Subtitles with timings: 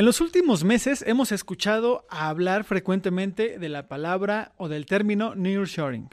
[0.00, 6.08] En los últimos meses hemos escuchado hablar frecuentemente de la palabra o del término nearshoring.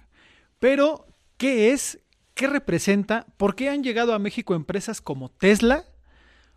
[0.59, 1.97] Pero, ¿qué es?
[2.33, 3.27] ¿Qué representa?
[3.37, 5.85] ¿Por qué han llegado a México empresas como Tesla?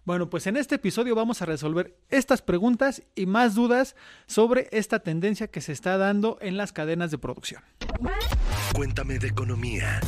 [0.04, 3.94] Bueno, pues en este episodio vamos a resolver estas preguntas y más dudas
[4.26, 7.62] sobre esta tendencia que se está dando en las cadenas de producción.
[8.74, 10.00] Cuéntame de economía.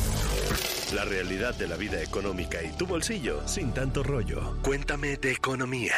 [0.93, 4.57] La realidad de la vida económica y tu bolsillo sin tanto rollo.
[4.61, 5.95] Cuéntame de economía.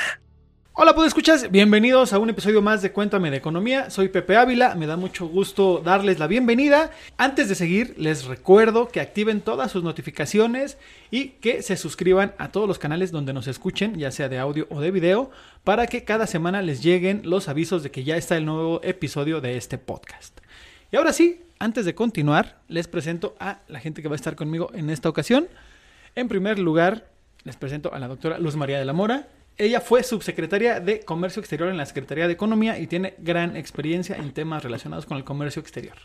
[0.77, 1.49] Hola, ¿puedo escuchas?
[1.51, 3.89] Bienvenidos a un episodio más de Cuéntame de Economía.
[3.89, 6.91] Soy Pepe Ávila, me da mucho gusto darles la bienvenida.
[7.15, 10.77] Antes de seguir, les recuerdo que activen todas sus notificaciones
[11.11, 14.67] y que se suscriban a todos los canales donde nos escuchen, ya sea de audio
[14.69, 15.31] o de video,
[15.63, 19.39] para que cada semana les lleguen los avisos de que ya está el nuevo episodio
[19.39, 20.37] de este podcast.
[20.91, 24.35] Y ahora sí, antes de continuar, les presento a la gente que va a estar
[24.35, 25.47] conmigo en esta ocasión.
[26.15, 27.07] En primer lugar,
[27.45, 29.29] les presento a la doctora Luz María de la Mora.
[29.57, 34.15] Ella fue subsecretaria de Comercio Exterior en la Secretaría de Economía y tiene gran experiencia
[34.17, 35.95] en temas relacionados con el comercio exterior.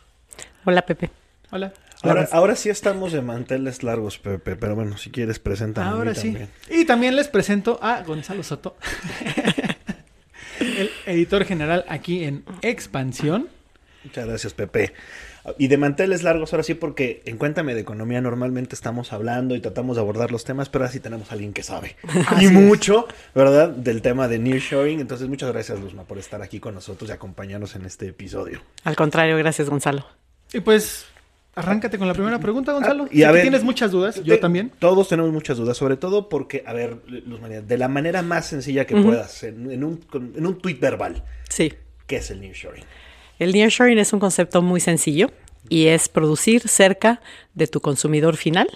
[0.64, 1.10] Hola, Pepe.
[1.50, 1.72] Hola.
[2.02, 5.88] Ahora, ahora sí estamos de manteles largos, Pepe, pero bueno, si quieres, preséntame.
[5.88, 6.28] a mí Ahora sí.
[6.30, 6.48] también.
[6.70, 8.76] Y también les presento a Gonzalo Soto,
[10.60, 13.48] el editor general aquí en Expansión.
[14.04, 14.94] Muchas gracias, Pepe.
[15.58, 19.60] Y de manteles largos, ahora sí, porque en Cuéntame de Economía normalmente estamos hablando y
[19.60, 21.96] tratamos de abordar los temas, pero ahora sí tenemos a alguien que sabe.
[22.28, 22.52] Así y es.
[22.52, 23.68] mucho, ¿verdad?
[23.70, 25.00] Del tema de nearshoring.
[25.00, 28.60] Entonces, muchas gracias, Luzma, por estar aquí con nosotros y acompañarnos en este episodio.
[28.84, 30.04] Al contrario, gracias, Gonzalo.
[30.52, 31.06] Y pues,
[31.54, 33.04] arráncate con la primera pregunta, Gonzalo.
[33.04, 34.72] Ah, y Sé a que ver, tienes muchas dudas, yo también.
[34.78, 38.46] Todos tenemos muchas dudas, sobre todo porque, a ver, Luz María, de la manera más
[38.46, 40.00] sencilla que puedas, en, en un,
[40.36, 41.72] en un tweet verbal, Sí.
[42.06, 42.84] ¿qué es el nearshoring?
[43.40, 45.30] El nearshoring es un concepto muy sencillo
[45.70, 47.22] y es producir cerca
[47.54, 48.68] de tu consumidor final,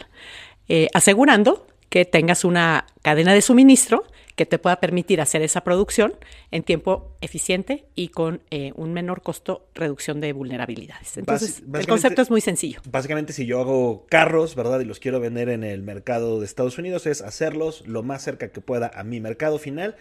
[0.69, 4.05] eh, asegurando que tengas una cadena de suministro
[4.37, 6.15] que te pueda permitir hacer esa producción
[6.51, 11.19] en tiempo eficiente y con eh, un menor costo, reducción de vulnerabilidades.
[11.19, 12.81] Entonces, el concepto es muy sencillo.
[12.91, 14.81] Básicamente, si yo hago carros, ¿verdad?
[14.81, 18.49] Y los quiero vender en el mercado de Estados Unidos, es hacerlos lo más cerca
[18.49, 19.95] que pueda a mi mercado final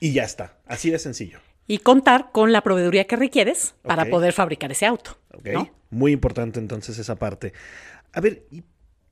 [0.00, 0.58] y ya está.
[0.66, 1.38] Así de sencillo.
[1.66, 5.16] Y contar con la proveeduría que requieres para poder fabricar ese auto.
[5.32, 5.48] ¿Ok?
[5.52, 5.70] ¿no?
[5.90, 7.52] Muy importante entonces esa parte.
[8.12, 8.62] A ver, ¿y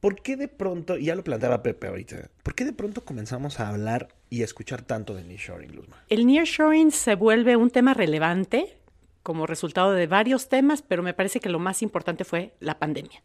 [0.00, 3.60] por qué de pronto, y ya lo planteaba Pepe ahorita, ¿por qué de pronto comenzamos
[3.60, 5.96] a hablar y a escuchar tanto de nearshoring, Luzma?
[6.08, 8.76] El nearshoring se vuelve un tema relevante
[9.22, 13.22] como resultado de varios temas, pero me parece que lo más importante fue la pandemia.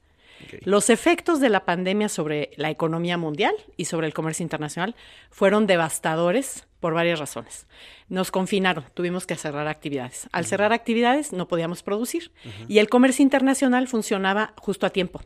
[0.62, 4.96] Los efectos de la pandemia sobre la economía mundial y sobre el comercio internacional
[5.30, 7.66] fueron devastadores por varias razones.
[8.10, 10.30] Nos confinaron, tuvimos que cerrar actividades.
[10.32, 12.32] Al cerrar actividades no podíamos producir
[12.68, 15.22] y el comercio internacional funcionaba justo a tiempo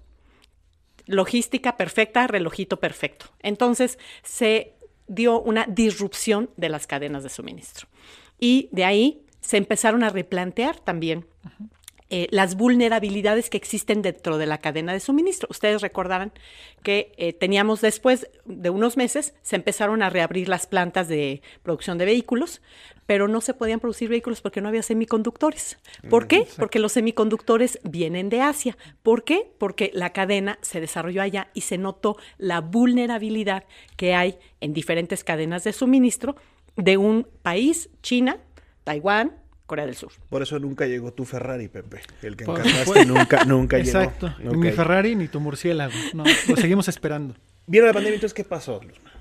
[1.06, 3.28] logística perfecta, relojito perfecto.
[3.42, 4.76] Entonces se
[5.08, 7.88] dio una disrupción de las cadenas de suministro.
[8.40, 11.26] Y de ahí se empezaron a replantear también
[12.14, 15.48] eh, las vulnerabilidades que existen dentro de la cadena de suministro.
[15.50, 16.34] Ustedes recordarán
[16.84, 21.98] que eh, teníamos después de unos meses, se empezaron a reabrir las plantas de producción
[21.98, 22.62] de vehículos,
[23.06, 25.78] pero no se podían producir vehículos porque no había semiconductores.
[26.10, 26.46] ¿Por qué?
[26.58, 28.78] Porque los semiconductores vienen de Asia.
[29.04, 29.50] ¿Por qué?
[29.58, 33.64] Porque la cadena se desarrolló allá y se notó la vulnerabilidad
[33.96, 36.36] que hay en diferentes cadenas de suministro
[36.76, 38.38] de un país, China,
[38.84, 39.38] Taiwán,
[39.72, 40.12] Corea del Sur.
[40.30, 42.02] Por eso nunca llegó tu Ferrari, Pepe.
[42.22, 44.36] El que encargaste nunca, nunca Exacto.
[44.38, 44.52] llegó.
[44.52, 44.72] Ni mi.
[44.74, 45.94] Ferrari ni tu murciélago.
[46.14, 47.36] No, lo seguimos esperando.
[47.68, 49.14] Viene la pandemia, entonces, ¿qué pasó, Luzma?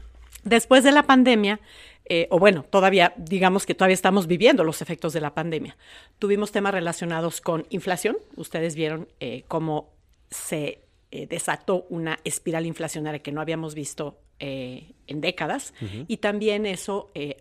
[0.42, 1.60] Después de la pandemia,
[2.04, 5.76] eh, o bueno, todavía, digamos que todavía estamos viviendo los efectos de la pandemia.
[6.18, 8.16] Tuvimos temas relacionados con inflación.
[8.34, 9.92] Ustedes vieron eh, cómo
[10.32, 10.80] se
[11.12, 15.74] eh, desató una espiral inflacionaria que no habíamos visto eh, en décadas.
[16.08, 17.36] Y también eso eh,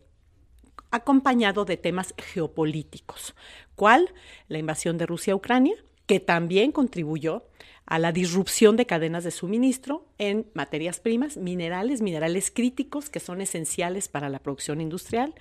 [0.92, 3.36] acompañado de temas geopolíticos.
[3.76, 4.14] ¿Cuál?
[4.48, 7.46] La invasión de Rusia a Ucrania, que también contribuyó
[7.86, 13.42] a la disrupción de cadenas de suministro en materias primas, minerales, minerales críticos que son
[13.42, 15.34] esenciales para la producción industrial,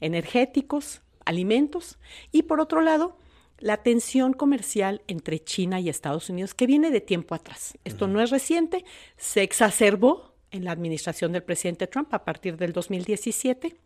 [0.00, 1.98] energéticos, alimentos,
[2.30, 3.16] y por otro lado,
[3.58, 7.78] la tensión comercial entre China y Estados Unidos, que viene de tiempo atrás.
[7.84, 8.84] Esto no es reciente,
[9.16, 13.76] se exacerbó en la administración del presidente Trump a partir del 2017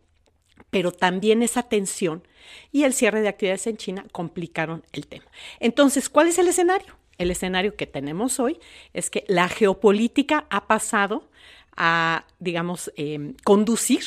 [0.69, 2.27] pero también esa tensión
[2.71, 5.25] y el cierre de actividades en China complicaron el tema.
[5.59, 6.97] Entonces, ¿cuál es el escenario?
[7.17, 8.59] El escenario que tenemos hoy
[8.93, 11.29] es que la geopolítica ha pasado
[11.75, 14.03] a, digamos, eh, conducir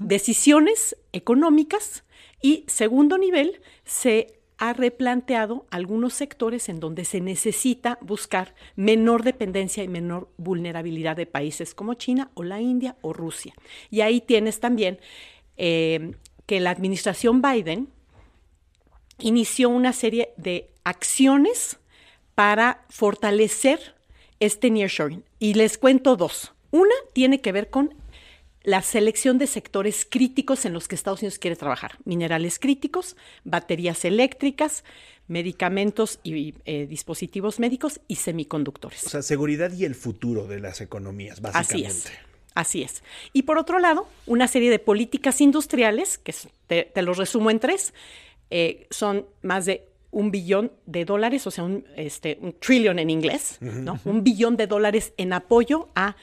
[0.00, 2.04] decisiones económicas
[2.40, 9.82] y, segundo nivel, se ha replanteado algunos sectores en donde se necesita buscar menor dependencia
[9.82, 13.54] y menor vulnerabilidad de países como China o la India o Rusia.
[13.90, 15.00] Y ahí tienes también
[15.64, 17.88] eh, que la administración Biden
[19.20, 21.78] inició una serie de acciones
[22.34, 23.94] para fortalecer
[24.40, 25.22] este nearshoring.
[25.38, 26.52] Y les cuento dos.
[26.72, 27.94] Una tiene que ver con
[28.64, 31.96] la selección de sectores críticos en los que Estados Unidos quiere trabajar.
[32.04, 34.82] Minerales críticos, baterías eléctricas,
[35.28, 39.06] medicamentos y eh, dispositivos médicos y semiconductores.
[39.06, 41.86] O sea, seguridad y el futuro de las economías, básicamente.
[41.86, 42.31] Así es.
[42.54, 43.02] Así es.
[43.32, 46.34] Y por otro lado, una serie de políticas industriales, que
[46.66, 47.94] te, te los resumo en tres,
[48.50, 53.08] eh, son más de un billón de dólares, o sea, un, este, un trillion en
[53.08, 53.98] inglés, ¿no?
[54.04, 56.16] Un billón de dólares en apoyo a,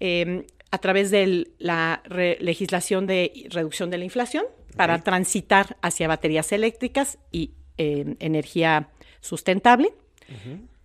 [0.00, 2.02] eh, a través de la
[2.40, 4.44] legislación de reducción de la inflación
[4.76, 8.88] para transitar hacia baterías eléctricas y eh, energía
[9.20, 9.92] sustentable.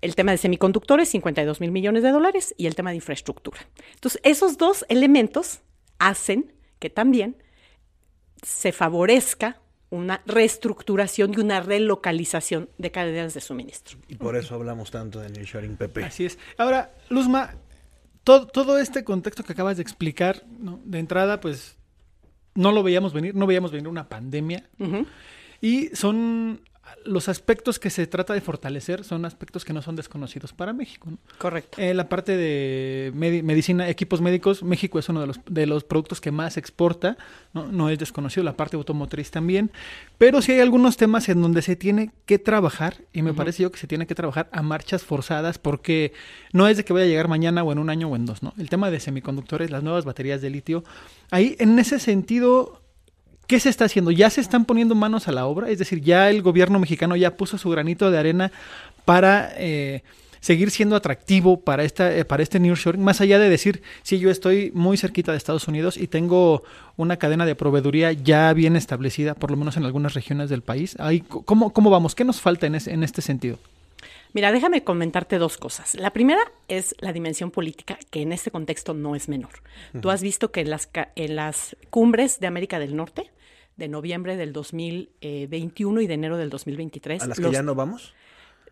[0.01, 3.59] El tema de semiconductores, 52 mil millones de dólares, y el tema de infraestructura.
[3.93, 5.61] Entonces, esos dos elementos
[5.99, 7.37] hacen que también
[8.43, 13.97] se favorezca una reestructuración y una relocalización de cadenas de suministro.
[14.07, 16.03] Y por eso hablamos tanto de Nearshoring PP.
[16.03, 16.37] Así es.
[16.57, 17.55] Ahora, Luzma,
[18.23, 20.79] todo, todo este contexto que acabas de explicar, ¿no?
[20.83, 21.77] de entrada, pues
[22.55, 24.69] no lo veíamos venir, no veíamos venir una pandemia.
[25.61, 26.61] Y son
[27.03, 31.11] los aspectos que se trata de fortalecer, son aspectos que no son desconocidos para México.
[31.11, 31.17] ¿no?
[31.37, 31.79] Correcto.
[31.79, 35.83] Eh, la parte de medi- medicina, equipos médicos, México es uno de los, de los
[35.83, 37.17] productos que más exporta,
[37.53, 37.67] ¿no?
[37.67, 39.71] no es desconocido, la parte automotriz también,
[40.17, 43.71] pero sí hay algunos temas en donde se tiene que trabajar, y me parece yo
[43.71, 46.13] que se tiene que trabajar a marchas forzadas, porque
[46.53, 48.41] no es de que vaya a llegar mañana o en un año o en dos,
[48.41, 48.53] ¿no?
[48.57, 50.83] El tema de semiconductores, las nuevas baterías de litio,
[51.31, 52.81] ahí en ese sentido...
[53.47, 54.11] ¿Qué se está haciendo?
[54.11, 55.69] ¿Ya se están poniendo manos a la obra?
[55.69, 58.51] Es decir, ya el gobierno mexicano ya puso su granito de arena
[59.05, 60.03] para eh,
[60.39, 64.31] seguir siendo atractivo para, esta, eh, para este nearshoring, más allá de decir, sí, yo
[64.31, 66.63] estoy muy cerquita de Estados Unidos y tengo
[66.97, 70.97] una cadena de proveeduría ya bien establecida, por lo menos en algunas regiones del país.
[71.27, 72.15] ¿cómo, ¿Cómo vamos?
[72.15, 73.57] ¿Qué nos falta en este sentido?
[74.35, 75.95] Mira, déjame comentarte dos cosas.
[75.95, 79.63] La primera es la dimensión política, que en este contexto no es menor.
[80.01, 83.31] Tú has visto que en las, en las cumbres de América del Norte,
[83.77, 87.75] de noviembre del 2021 y de enero del 2023, ¿A las que los- ya no
[87.75, 88.13] vamos?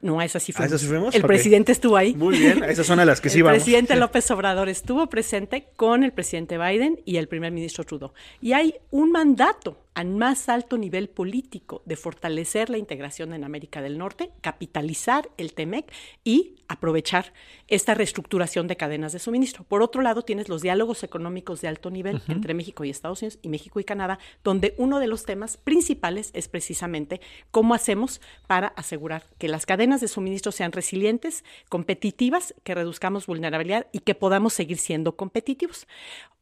[0.02, 0.72] no, a esas sí ¿A fuimos.
[0.72, 1.16] esas sí fuimos?
[1.16, 2.14] El presidente estuvo ahí.
[2.14, 3.60] Muy bien, esas son a las que sí el vamos.
[3.64, 8.12] presidente López Obrador estuvo presente con el presidente Biden y el primer ministro Trudeau.
[8.42, 13.82] Y hay un mandato al más alto nivel político de fortalecer la integración en América
[13.82, 15.92] del Norte, capitalizar el TEMEC
[16.24, 17.34] y aprovechar
[17.68, 19.64] esta reestructuración de cadenas de suministro.
[19.64, 23.40] Por otro lado, tienes los diálogos económicos de alto nivel entre México y Estados Unidos
[23.42, 28.68] y México y Canadá, donde uno de los temas principales es precisamente cómo hacemos para
[28.70, 34.54] asegurar que las cadenas de suministro sean resilientes, competitivas, que reduzcamos vulnerabilidad y que podamos
[34.54, 35.88] seguir siendo competitivos.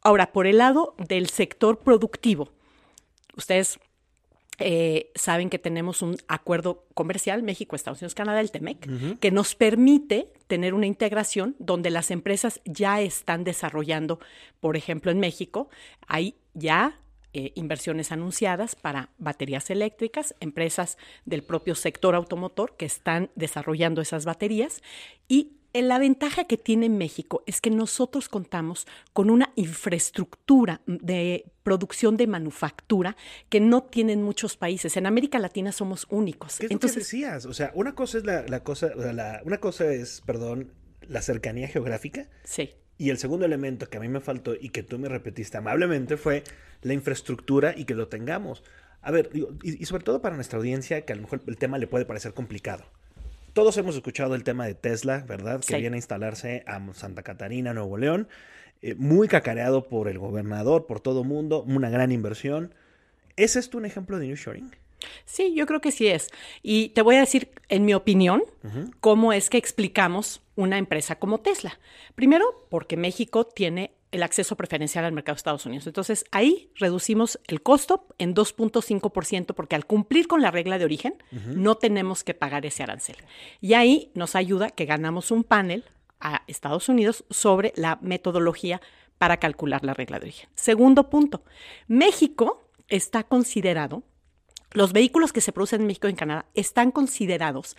[0.02, 2.50] Ahora, por el lado del sector productivo,
[3.36, 3.80] ustedes
[4.60, 9.56] eh, saben que tenemos un acuerdo comercial México, Estados Unidos, Canadá, el TEMEC, que nos
[9.56, 14.20] permite tener una integración donde las empresas ya están desarrollando,
[14.60, 15.70] por ejemplo, en México,
[16.08, 17.00] hay ya
[17.34, 24.26] eh, inversiones anunciadas para baterías eléctricas, empresas del propio sector automotor que están desarrollando esas
[24.26, 24.84] baterías
[25.28, 32.18] y la ventaja que tiene México es que nosotros contamos con una infraestructura de producción
[32.18, 33.16] de manufactura
[33.50, 34.98] que no tienen muchos países.
[34.98, 36.58] En América Latina somos únicos.
[36.58, 37.46] ¿Qué es lo que decías?
[37.46, 40.74] O sea, una cosa es la, la cosa, o sea, la- una cosa es, perdón,
[41.08, 42.28] la cercanía geográfica.
[42.44, 42.72] sí.
[42.98, 46.18] Y el segundo elemento que a mí me faltó y que tú me repetiste amablemente
[46.18, 46.44] fue
[46.84, 48.64] la infraestructura y que lo tengamos.
[49.02, 51.80] A ver, y, y sobre todo para nuestra audiencia, que a lo mejor el tema
[51.80, 52.84] le puede parecer complicado.
[53.54, 55.62] Todos hemos escuchado el tema de Tesla, ¿verdad?
[55.62, 58.30] Que viene a instalarse a Santa Catarina, Nuevo León.
[58.82, 62.74] eh, muy cacareado por el gobernador, por todo mundo, una gran inversión.
[63.36, 64.72] ¿Ese es tú un ejemplo de New Shoring?
[65.26, 66.30] Sí, yo creo que sí es.
[66.62, 68.44] Y te voy a decir, en mi opinión,
[69.00, 71.80] cómo es que explicamos una empresa como Tesla.
[72.16, 75.88] Primero, porque México tiene el acceso preferencial al mercado de Estados Unidos.
[75.88, 81.16] Entonces, ahí reducimos el costo en 2.5% porque al cumplir con la regla de origen,
[81.32, 83.16] no tenemos que pagar ese arancel.
[83.62, 85.86] Y ahí nos ayuda que ganamos un panel
[86.20, 88.82] a Estados Unidos sobre la metodología
[89.18, 90.50] para calcular la regla de origen.
[90.56, 91.44] Segundo punto,
[91.88, 94.04] México está considerado
[94.74, 97.76] los vehículos que se producen en México y en Canadá están considerados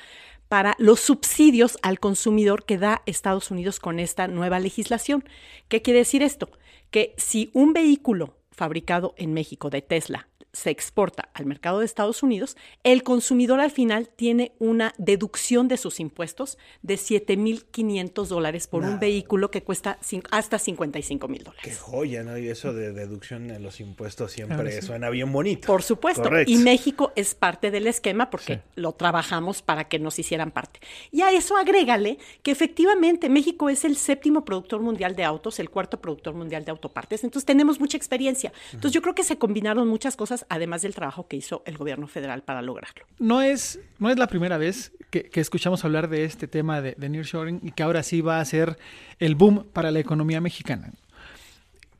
[0.48, 5.24] para los subsidios al consumidor que da Estados Unidos con esta nueva legislación.
[5.68, 6.50] ¿Qué quiere decir esto?
[6.90, 12.22] Que si un vehículo fabricado en México de Tesla se exporta al mercado de Estados
[12.22, 18.82] Unidos, el consumidor al final tiene una deducción de sus impuestos de 7.500 dólares por
[18.82, 19.98] un vehículo que cuesta
[20.30, 21.64] hasta 55 mil dólares.
[21.64, 22.36] Qué joya, ¿no?
[22.36, 25.66] Y eso de deducción en los impuestos siempre suena bien bonito.
[25.66, 26.28] Por supuesto.
[26.46, 30.80] Y México es parte del esquema porque lo trabajamos para que nos hicieran parte.
[31.10, 35.70] Y a eso agrégale que efectivamente México es el séptimo productor mundial de autos, el
[35.70, 37.24] cuarto productor mundial de autopartes.
[37.24, 38.52] Entonces tenemos mucha experiencia.
[38.66, 42.06] Entonces yo creo que se combinaron muchas cosas además del trabajo que hizo el gobierno
[42.06, 43.04] federal para lograrlo.
[43.18, 47.08] No es, no es la primera vez que, escuchamos hablar de este tema de, de
[47.08, 48.78] nearshoring y que ahora sí va a ser
[49.18, 50.92] el boom para la economía mexicana.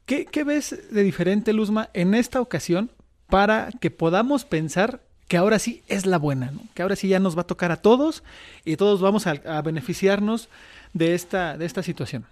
[0.07, 2.91] ¿Qué, ¿Qué, ves de diferente, Luzma, en esta ocasión
[3.29, 7.37] para que podamos pensar que ahora sí es la buena, que ahora sí ya nos
[7.37, 8.23] va a tocar a todos
[8.65, 10.49] y todos vamos a, a beneficiarnos
[10.93, 12.27] de esta, de esta situación?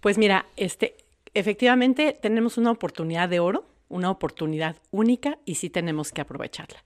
[0.00, 0.96] Pues mira, este,
[1.34, 6.82] efectivamente tenemos una oportunidad de oro una oportunidad única y sí tenemos que aprovecharla.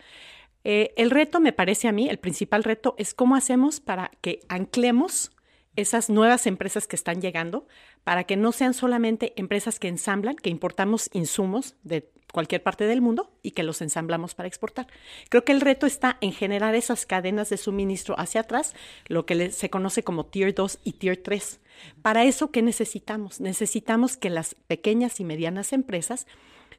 [0.64, 4.40] Eh, el reto, me parece a mí, el principal reto es cómo hacemos para que
[4.48, 5.30] anclemos
[5.76, 7.66] esas nuevas empresas que están llegando,
[8.02, 13.00] para que no sean solamente empresas que ensamblan, que importamos insumos de cualquier parte del
[13.00, 14.88] mundo y que los ensamblamos para exportar.
[15.28, 18.74] Creo que el reto está en generar esas cadenas de suministro hacia atrás,
[19.06, 21.60] lo que se conoce como Tier 2 y Tier 3.
[22.02, 23.40] Para eso, ¿qué necesitamos?
[23.40, 26.26] Necesitamos que las pequeñas y medianas empresas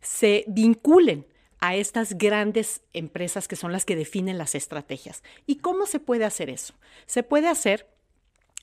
[0.01, 1.25] se vinculen
[1.59, 5.23] a estas grandes empresas que son las que definen las estrategias.
[5.45, 6.73] ¿Y cómo se puede hacer eso?
[7.05, 7.87] Se puede hacer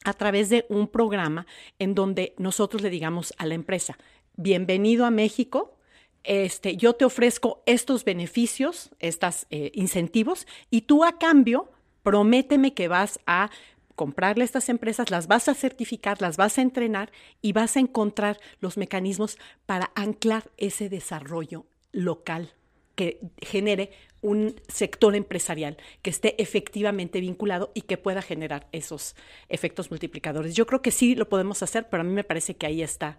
[0.05, 1.47] a través de un programa
[1.79, 3.99] en donde nosotros le digamos a la empresa,
[4.37, 5.77] bienvenido a México,
[6.23, 11.71] este, yo te ofrezco estos beneficios, estos eh, incentivos, y tú a cambio
[12.03, 13.51] prométeme que vas a
[13.97, 17.11] comprarle a estas empresas, las vas a certificar, las vas a entrenar
[17.43, 22.53] y vas a encontrar los mecanismos para anclar ese desarrollo local
[22.95, 23.91] que genere
[24.23, 29.15] un sector empresarial que esté efectivamente vinculado y que pueda generar esos
[29.49, 30.55] efectos multiplicadores.
[30.55, 33.19] Yo creo que sí lo podemos hacer, pero a mí me parece que ahí está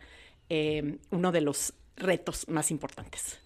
[0.49, 3.39] eh, uno de los retos más importantes.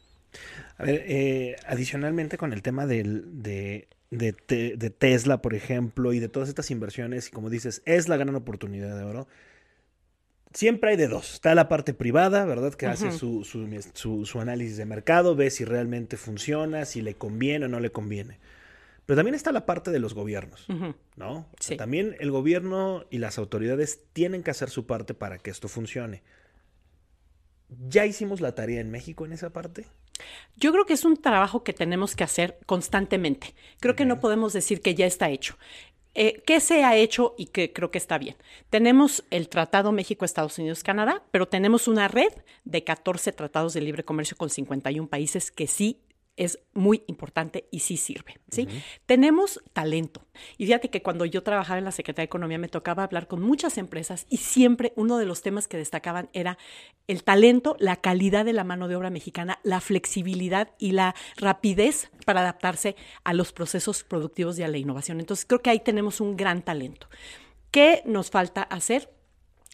[0.77, 6.27] A ver, eh, adicionalmente con el tema del, de de, Tesla, por ejemplo, y de
[6.27, 9.27] todas estas inversiones, y como dices, es la gran oportunidad de oro.
[10.53, 11.35] Siempre hay de dos.
[11.35, 12.73] Está la parte privada, ¿verdad?
[12.73, 17.69] Que hace su, su, análisis de mercado, ve si realmente funciona, si le conviene o
[17.69, 18.37] no le conviene.
[19.05, 20.67] Pero también está la parte de los gobiernos,
[21.15, 21.47] ¿no?
[21.77, 26.21] también el gobierno y las autoridades tienen que hacer su parte para que esto funcione.
[27.87, 29.85] ¿Ya hicimos la tarea en México en esa parte?
[30.55, 33.53] Yo creo que es un trabajo que tenemos que hacer constantemente.
[33.79, 35.57] Creo que no podemos decir que ya está hecho.
[36.13, 38.35] Eh, ¿Qué se ha hecho y que creo que está bien?
[38.69, 42.33] Tenemos el Tratado México, Estados Unidos, Canadá, pero tenemos una red
[42.65, 46.01] de 14 tratados de libre comercio con 51 países que sí
[46.41, 48.39] es muy importante y sí sirve.
[48.49, 48.67] ¿sí?
[49.05, 50.25] Tenemos talento.
[50.57, 53.41] Y fíjate que cuando yo trabajaba en la Secretaría de Economía me tocaba hablar con
[53.41, 56.57] muchas empresas y siempre uno de los temas que destacaban era
[57.07, 62.09] el talento, la calidad de la mano de obra mexicana, la flexibilidad y la rapidez
[62.25, 65.19] para adaptarse a los procesos productivos y a la innovación.
[65.19, 67.07] Entonces creo que ahí tenemos un gran talento.
[67.69, 69.13] ¿Qué nos falta hacer?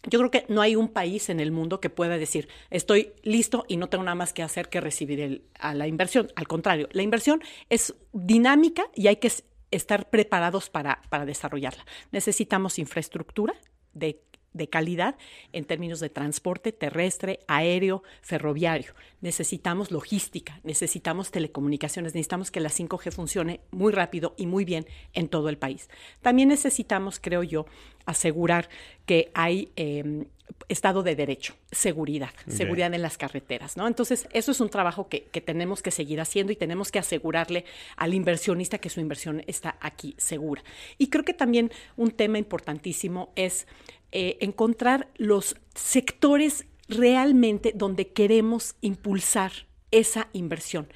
[0.06, 3.64] Yo creo que no hay un país en el mundo que pueda decir, estoy listo
[3.66, 6.28] y no tengo nada más que hacer que recibir a la inversión.
[6.36, 9.32] Al contrario, la inversión es dinámica y hay que
[9.70, 11.84] estar preparados para, para desarrollarla.
[12.12, 13.54] Necesitamos infraestructura
[13.92, 15.16] de de calidad
[15.52, 18.94] en términos de transporte terrestre, aéreo, ferroviario.
[19.20, 25.28] Necesitamos logística, necesitamos telecomunicaciones, necesitamos que la 5G funcione muy rápido y muy bien en
[25.28, 25.88] todo el país.
[26.22, 27.66] También necesitamos, creo yo,
[28.06, 28.68] asegurar
[29.04, 30.26] que hay em,
[30.68, 33.86] Estado de Derecho, seguridad, seguridad en las carreteras, ¿no?
[33.86, 37.64] Entonces, eso es un trabajo que, que, tenemos que seguir haciendo y tenemos que asegurarle
[37.96, 40.62] al inversionista que su inversión está aquí segura.
[40.96, 43.66] Y creo que también un tema importantísimo es
[44.12, 49.52] eh, encontrar los sectores realmente donde queremos impulsar
[49.90, 50.88] esa inversión.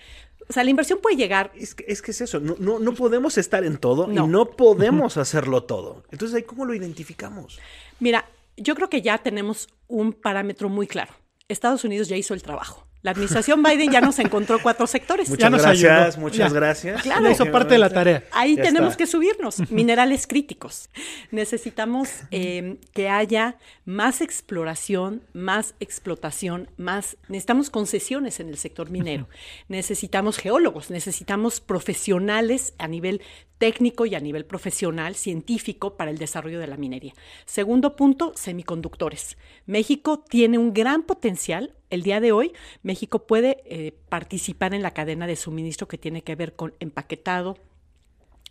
[0.49, 1.53] O sea, la inversión puede llegar.
[1.55, 5.17] Es que es, que es eso, no, no, podemos estar en todo y no podemos
[5.19, 6.05] hacerlo todo.
[6.11, 7.59] Entonces, ¿ahí cómo lo identificamos?
[8.01, 11.15] Mira, yo creo que ya tenemos un parámetro muy claro.
[11.49, 12.87] Estados Unidos ya hizo el trabajo.
[13.03, 15.29] La administración Biden ya nos encontró cuatro sectores.
[15.29, 17.03] Muchas gracias, muchas gracias.
[17.03, 18.25] Claro, eso parte de la tarea.
[18.31, 19.71] Ahí tenemos que subirnos.
[19.71, 20.89] Minerales críticos.
[21.33, 27.17] Necesitamos em, que haya más exploración, más explotación, más.
[27.29, 29.29] Necesitamos concesiones en el sector minero.
[29.69, 33.21] Necesitamos geólogos, necesitamos profesionales a nivel
[33.63, 37.13] técnico y a nivel profesional, científico, para el desarrollo de la minería.
[37.45, 39.39] Segundo punto, semiconductores.
[39.67, 41.73] México tiene un gran potencial.
[41.89, 46.23] El día de hoy, México puede eh, participar en la cadena de suministro que tiene
[46.23, 47.57] que ver con empaquetado,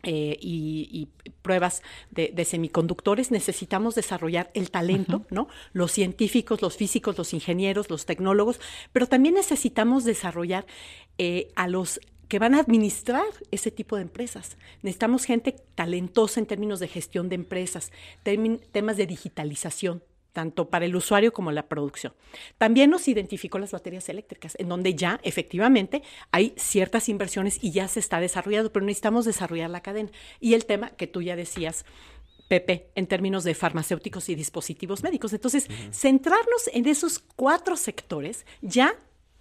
[0.04, 1.10] eh, y,
[1.44, 5.48] pruebas de, semiconductores, necesitamos desarrollar el talento, ¿no?
[5.74, 8.60] Los científicos, los físicos, los ingenieros, los tecnólogos,
[8.94, 10.66] pero también necesitamos desarrollar
[11.18, 12.00] eh, a los
[12.32, 14.56] que van a administrar ese tipo de empresas.
[14.84, 17.92] Necesitamos gente talentosa en términos de gestión de empresas,
[18.24, 22.14] temas de digitalización, tanto para el usuario como la producción.
[22.58, 27.90] También nos identificó las baterías eléctricas, en donde ya efectivamente hay ciertas inversiones y ya
[27.90, 30.10] se está desarrollando, pero necesitamos desarrollar la cadena.
[30.40, 31.84] Y el tema que tú ya decías,
[32.48, 35.34] Pepe, en términos de farmacéuticos y dispositivos médicos.
[35.34, 38.96] Entonces, centrarnos en esos cuatro sectores ya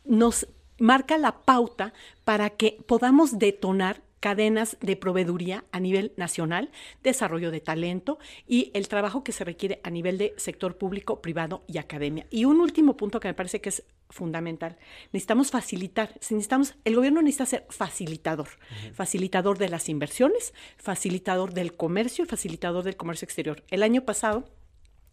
[0.05, 0.49] nos
[0.81, 1.93] marca la pauta
[2.25, 6.71] para que podamos detonar cadenas de proveeduría a nivel nacional,
[7.03, 11.63] desarrollo de talento y el trabajo que se requiere a nivel de sector público, privado
[11.67, 12.27] y academia.
[12.31, 14.77] Y un último punto que me parece que es fundamental,
[15.13, 18.49] necesitamos facilitar, necesitamos, el gobierno necesita ser facilitador,
[18.93, 23.63] facilitador de las inversiones, facilitador del comercio y facilitador del comercio exterior.
[23.71, 24.51] El año pasado,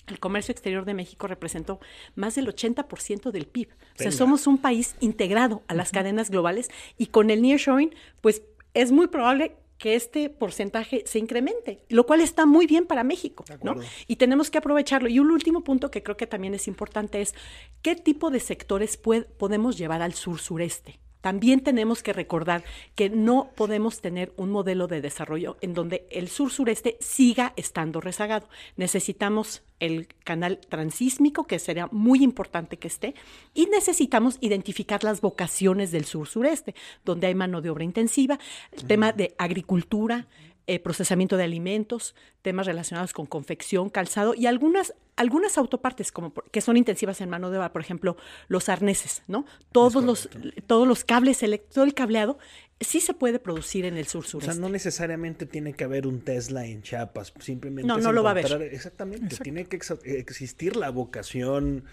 [0.07, 1.79] el comercio exterior de México representó
[2.15, 3.69] más del 80% del PIB.
[3.71, 8.41] O sea, somos un país integrado a las cadenas globales y con el nearshoring, pues
[8.73, 13.45] es muy probable que este porcentaje se incremente, lo cual está muy bien para México,
[13.61, 13.75] ¿no?
[14.07, 15.07] Y tenemos que aprovecharlo.
[15.07, 17.35] Y un último punto que creo que también es importante es
[17.83, 20.99] qué tipo de sectores podemos llevar al sur-sureste.
[21.27, 22.63] También tenemos que recordar
[22.95, 28.47] que no podemos tener un modelo de desarrollo en donde el sur-sureste siga estando rezagado.
[28.77, 33.13] Necesitamos el canal transísmico, que sería muy importante que esté,
[33.53, 38.39] y necesitamos identificar las vocaciones del sur-sureste, donde hay mano de obra intensiva,
[38.71, 40.27] el tema de agricultura,
[40.69, 46.59] eh, procesamiento de alimentos, temas relacionados con confección, calzado y algunas, algunas autopartes como que
[46.59, 48.17] son intensivas en mano de obra, por ejemplo,
[48.49, 49.45] los arneses, ¿no?
[49.71, 50.29] Todos los,
[50.67, 51.39] todos los cables,
[51.73, 52.37] todo el cableado
[52.81, 54.51] sí se puede producir en el sur sureste.
[54.51, 58.21] O sea, no necesariamente tiene que haber un Tesla en Chiapas, simplemente no, no lo
[58.21, 58.61] va a haber.
[58.63, 61.85] Exactamente, tiene que existir la vocación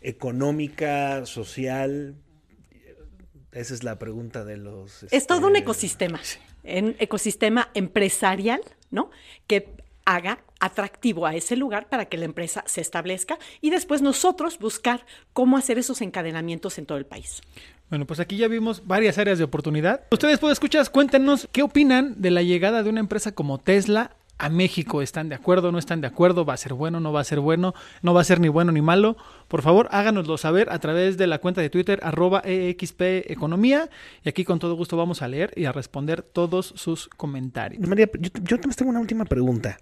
[0.00, 2.16] económica, social.
[3.52, 5.04] Esa es la pregunta de los.
[5.12, 6.20] Es todo un este, ecosistema
[6.68, 8.60] en ecosistema empresarial,
[8.90, 9.10] ¿no?
[9.46, 9.68] Que
[10.04, 15.04] haga atractivo a ese lugar para que la empresa se establezca y después nosotros buscar
[15.32, 17.42] cómo hacer esos encadenamientos en todo el país.
[17.90, 20.02] Bueno, pues aquí ya vimos varias áreas de oportunidad.
[20.10, 24.48] Ustedes pueden escuchar, cuéntenos qué opinan de la llegada de una empresa como Tesla a
[24.48, 25.02] México.
[25.02, 25.72] ¿Están de acuerdo?
[25.72, 26.44] ¿No están de acuerdo?
[26.44, 27.00] ¿Va a ser bueno?
[27.00, 27.74] ¿No va a ser bueno?
[28.02, 29.16] ¿No va a ser ni bueno ni malo?
[29.48, 33.90] Por favor, háganoslo saber a través de la cuenta de Twitter arroba EXP Economía.
[34.24, 37.86] Y aquí con todo gusto vamos a leer y a responder todos sus comentarios.
[37.86, 39.78] María, yo, yo tengo una última pregunta.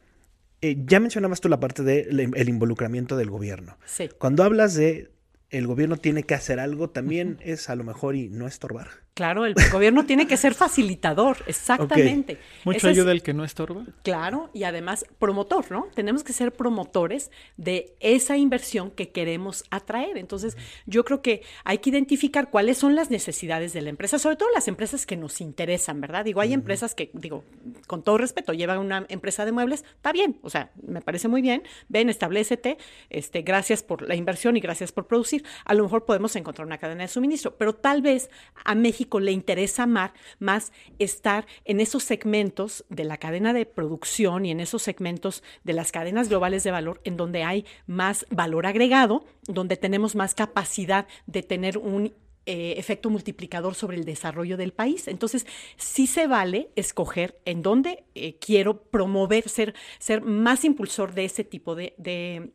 [0.62, 3.76] Eh, ya mencionabas tú la parte del involucramiento del gobierno.
[3.84, 4.08] Sí.
[4.18, 5.10] Cuando hablas de
[5.50, 9.05] el gobierno tiene que hacer algo, también es a lo mejor y no estorbar.
[9.16, 12.38] Claro, el gobierno tiene que ser facilitador, exactamente.
[12.66, 13.86] Mucho ayuda el que no estorba.
[14.02, 15.88] Claro, y además promotor, ¿no?
[15.94, 20.18] Tenemos que ser promotores de esa inversión que queremos atraer.
[20.18, 24.36] Entonces, yo creo que hay que identificar cuáles son las necesidades de la empresa, sobre
[24.36, 26.26] todo las empresas que nos interesan, ¿verdad?
[26.26, 27.42] Digo, hay empresas que, digo,
[27.86, 31.40] con todo respeto, llevan una empresa de muebles, está bien, o sea, me parece muy
[31.40, 32.76] bien, ven, establecete,
[33.08, 35.42] este, gracias por la inversión y gracias por producir.
[35.64, 38.28] A lo mejor podemos encontrar una cadena de suministro, pero tal vez
[38.62, 44.50] a México le interesa más, estar en esos segmentos de la cadena de producción y
[44.50, 49.24] en esos segmentos de las cadenas globales de valor en donde hay más valor agregado,
[49.46, 52.14] donde tenemos más capacidad de tener un
[52.48, 55.08] eh, efecto multiplicador sobre el desarrollo del país.
[55.08, 61.24] Entonces, sí se vale escoger en dónde eh, quiero promover, ser, ser más impulsor de
[61.24, 62.52] ese tipo de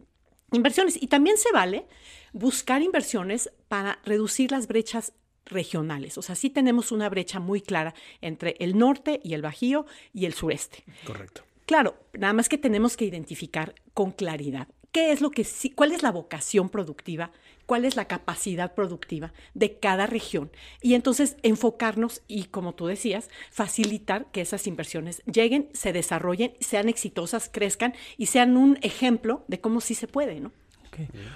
[0.51, 1.01] inversiones.
[1.01, 1.87] Y también se vale
[2.33, 5.13] buscar inversiones para reducir las brechas
[5.45, 6.17] regionales.
[6.17, 10.25] O sea, sí tenemos una brecha muy clara entre el norte y el Bajío y
[10.25, 10.83] el sureste.
[11.05, 11.43] Correcto.
[11.65, 15.91] Claro, nada más que tenemos que identificar con claridad qué es lo que sí, cuál
[15.91, 17.31] es la vocación productiva,
[17.65, 20.51] cuál es la capacidad productiva de cada región
[20.81, 26.89] y entonces enfocarnos y, como tú decías, facilitar que esas inversiones lleguen, se desarrollen, sean
[26.89, 30.51] exitosas, crezcan y sean un ejemplo de cómo sí se puede, ¿no?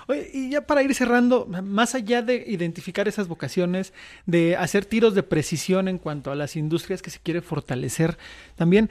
[0.08, 3.94] Oye, y ya para ir cerrando, más allá de identificar esas vocaciones,
[4.26, 8.18] de hacer tiros de precisión en cuanto a las industrias que se quiere fortalecer,
[8.56, 8.90] también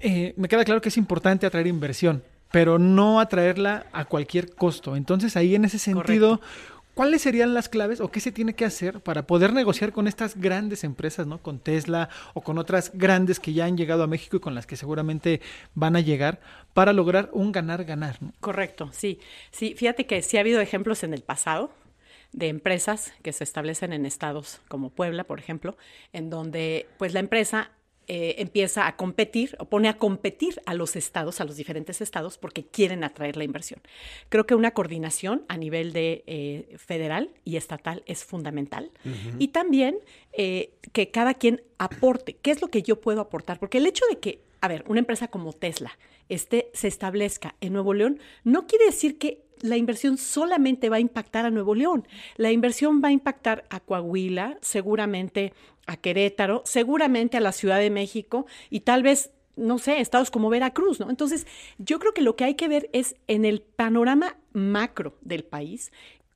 [0.00, 4.96] eh, me queda claro que es importante atraer inversión, pero no atraerla a cualquier costo.
[4.96, 6.40] Entonces ahí en ese sentido,
[6.94, 10.36] ¿cuáles serían las claves o qué se tiene que hacer para poder negociar con estas
[10.36, 11.42] grandes empresas, ¿no?
[11.42, 14.66] Con Tesla o con otras grandes que ya han llegado a México y con las
[14.66, 15.40] que seguramente
[15.74, 16.40] van a llegar
[16.72, 18.32] para lograr un ganar-ganar, ¿no?
[18.40, 19.20] Correcto, sí.
[19.50, 21.70] Sí, fíjate que sí ha habido ejemplos en el pasado
[22.32, 25.76] de empresas que se establecen en estados como Puebla, por ejemplo,
[26.12, 27.70] en donde pues la empresa
[28.06, 32.36] eh, empieza a competir o pone a competir a los estados, a los diferentes estados,
[32.36, 33.80] porque quieren atraer la inversión.
[34.28, 38.90] Creo que una coordinación a nivel de eh, federal y estatal es fundamental.
[39.38, 39.98] Y también
[40.32, 42.34] eh, que cada quien aporte.
[42.34, 43.58] ¿Qué es lo que yo puedo aportar?
[43.58, 47.72] Porque el hecho de que, a ver, una empresa como Tesla este, se establezca en
[47.72, 52.06] Nuevo León, no quiere decir que la inversión solamente va a impactar a Nuevo León.
[52.36, 55.54] La inversión va a impactar a Coahuila, seguramente
[55.86, 60.50] a Querétaro, seguramente a la Ciudad de México y tal vez, no sé, estados como
[60.50, 61.08] Veracruz, ¿no?
[61.08, 61.46] Entonces,
[61.78, 65.92] yo creo que lo que hay que ver es en el panorama macro del país,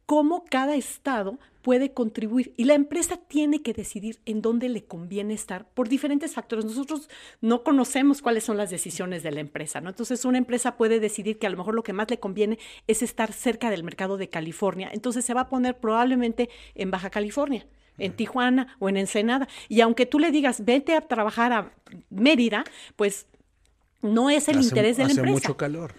[0.08, 5.34] cómo cada estado puede contribuir y la empresa tiene que decidir en dónde le conviene
[5.34, 6.64] estar por diferentes factores.
[6.64, 7.10] Nosotros
[7.42, 9.90] no conocemos cuáles son las decisiones de la empresa, ¿no?
[9.90, 13.02] Entonces una empresa puede decidir que a lo mejor lo que más le conviene es
[13.02, 17.66] estar cerca del mercado de California, entonces se va a poner probablemente en Baja California
[17.98, 19.46] en Tijuana o en Ensenada.
[19.68, 21.72] Y aunque tú le digas, vete a trabajar a
[22.08, 22.64] Mérida,
[22.96, 23.26] pues
[24.00, 25.34] no es el interés de la hace empresa.
[25.34, 25.94] mucho calor.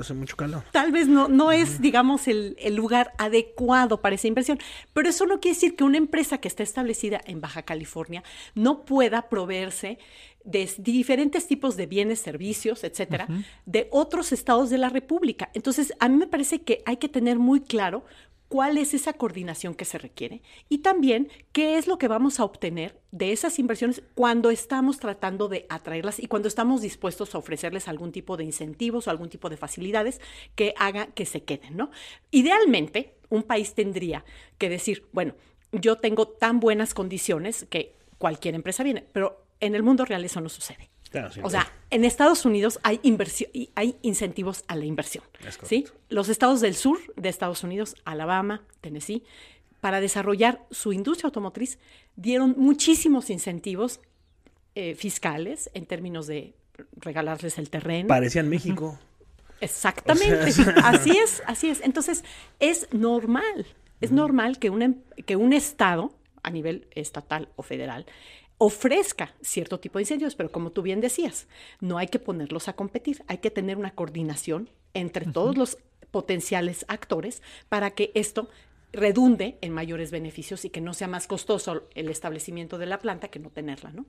[0.00, 0.64] Hace mucho calor.
[0.72, 4.58] Tal vez no, no es, digamos, el, el lugar adecuado para esa inversión.
[4.92, 8.22] Pero eso no quiere decir que una empresa que está establecida en Baja California
[8.54, 9.98] no pueda proveerse
[10.44, 13.28] de diferentes tipos de bienes, servicios, etcétera,
[13.66, 15.50] de otros estados de la República.
[15.54, 18.04] Entonces, a mí me parece que hay que tener muy claro
[18.50, 22.44] cuál es esa coordinación que se requiere y también qué es lo que vamos a
[22.44, 27.86] obtener de esas inversiones cuando estamos tratando de atraerlas y cuando estamos dispuestos a ofrecerles
[27.86, 30.20] algún tipo de incentivos o algún tipo de facilidades
[30.56, 31.92] que haga que se queden, ¿no?
[32.32, 34.24] Idealmente, un país tendría
[34.58, 35.36] que decir, bueno,
[35.70, 40.40] yo tengo tan buenas condiciones que cualquier empresa viene, pero en el mundo real eso
[40.40, 40.90] no sucede.
[41.10, 45.24] Claro, sí, o sea, en Estados Unidos hay inversión y hay incentivos a la inversión.
[45.64, 45.86] ¿sí?
[46.08, 49.24] Los estados del sur de Estados Unidos, Alabama, Tennessee,
[49.80, 51.78] para desarrollar su industria automotriz,
[52.14, 54.00] dieron muchísimos incentivos
[54.76, 56.54] eh, fiscales en términos de
[56.96, 58.06] regalarles el terreno.
[58.06, 58.98] Parecían México.
[59.60, 61.80] Exactamente, O sea, así es, así es.
[61.82, 62.24] Entonces,
[62.60, 63.66] es normal,
[64.00, 68.06] es normal que, una, em- que un Estado, a nivel estatal o federal,
[68.62, 71.48] ofrezca cierto tipo de incentivos, pero como tú bien decías,
[71.80, 75.78] no hay que ponerlos a competir, hay que tener una coordinación entre todos los
[76.10, 78.50] potenciales actores para que esto
[78.92, 83.28] redunde en mayores beneficios y que no sea más costoso el establecimiento de la planta
[83.28, 84.04] que no tenerla, ¿no?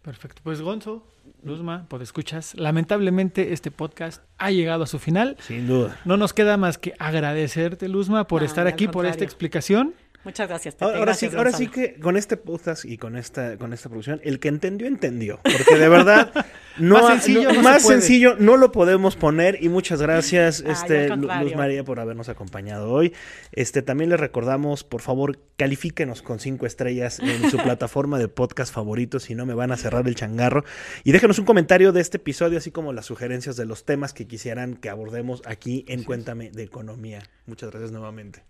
[0.00, 0.40] Perfecto.
[0.44, 1.04] Pues Gonzo,
[1.42, 2.54] Luzma, por escuchas.
[2.54, 5.36] Lamentablemente este podcast ha llegado a su final.
[5.40, 6.00] Sin duda.
[6.04, 9.94] No nos queda más que agradecerte, Luzma, por No, estar aquí, por esta explicación.
[10.26, 10.74] Muchas gracias.
[10.74, 10.84] Pepe.
[10.84, 13.88] Ahora, ahora sí, Gracias, ahora sí que con este podcast y con esta, con esta
[13.88, 15.38] producción, el que entendió, entendió.
[15.42, 16.32] Porque de verdad,
[16.78, 18.00] no, Más sencillo no- no se más puede.
[18.00, 19.62] sencillo no lo podemos poner.
[19.62, 21.08] Y muchas gracias, este.
[21.16, 23.14] Luz María, por habernos acompañado hoy.
[23.52, 28.74] Este, también les recordamos, por favor, califíquenos con cinco estrellas en su plataforma de podcast
[28.74, 30.64] favorito, si no me van a cerrar el changarro.
[31.04, 34.26] Y déjenos un comentario de este episodio, así como las sugerencias de los temas que
[34.26, 37.22] quisieran que abordemos aquí en Cuéntame de Economía.
[37.46, 38.42] Muchas gracias nuevamente.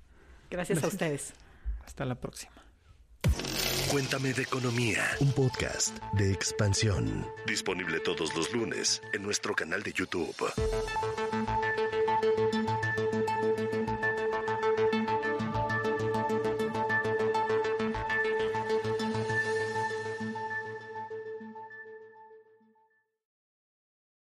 [0.51, 1.35] Gracias a ustedes.
[1.87, 2.53] Hasta la próxima.
[3.91, 7.27] Cuéntame de economía, un podcast de expansión.
[7.47, 10.35] Disponible todos los lunes en nuestro canal de YouTube.